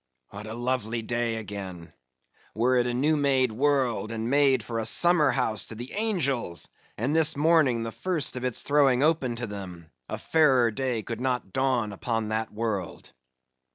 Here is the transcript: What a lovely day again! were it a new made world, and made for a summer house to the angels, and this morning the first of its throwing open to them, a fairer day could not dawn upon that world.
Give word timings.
What 0.31 0.47
a 0.47 0.55
lovely 0.55 1.03
day 1.03 1.35
again! 1.35 1.93
were 2.55 2.75
it 2.75 2.87
a 2.87 2.93
new 2.95 3.15
made 3.15 3.51
world, 3.51 4.11
and 4.11 4.31
made 4.31 4.63
for 4.63 4.79
a 4.79 4.85
summer 4.87 5.29
house 5.29 5.65
to 5.65 5.75
the 5.75 5.93
angels, 5.93 6.67
and 6.97 7.15
this 7.15 7.37
morning 7.37 7.83
the 7.83 7.91
first 7.91 8.35
of 8.35 8.43
its 8.43 8.63
throwing 8.63 9.03
open 9.03 9.35
to 9.35 9.45
them, 9.45 9.91
a 10.09 10.17
fairer 10.17 10.71
day 10.71 11.03
could 11.03 11.21
not 11.21 11.53
dawn 11.53 11.93
upon 11.93 12.29
that 12.29 12.51
world. 12.51 13.13